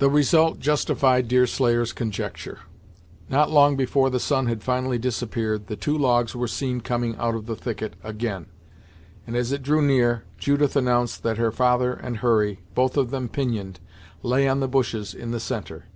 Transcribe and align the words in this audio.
The 0.00 0.10
result 0.10 0.58
justified 0.58 1.28
Deerslayer's 1.28 1.94
conjecture. 1.94 2.58
Not 3.30 3.50
long 3.50 3.74
before 3.74 4.10
the 4.10 4.20
sun 4.20 4.48
had 4.48 4.62
finally 4.62 4.98
disappeared, 4.98 5.66
the 5.68 5.76
two 5.76 5.96
logs 5.96 6.36
were 6.36 6.46
seen 6.46 6.82
coming 6.82 7.16
out 7.16 7.34
of 7.34 7.46
the 7.46 7.56
thicket, 7.56 7.94
again, 8.04 8.48
and 9.26 9.34
as 9.34 9.50
it 9.50 9.62
drew 9.62 9.80
near, 9.80 10.24
Judith 10.36 10.76
announced 10.76 11.22
that 11.22 11.38
her 11.38 11.50
father 11.50 11.94
and 11.94 12.18
Hurry, 12.18 12.60
both 12.74 12.98
of 12.98 13.10
them 13.10 13.30
pinioned, 13.30 13.80
lay 14.22 14.46
on 14.46 14.60
the 14.60 14.68
bushes 14.68 15.14
in 15.14 15.30
the 15.30 15.40
centre. 15.40 15.86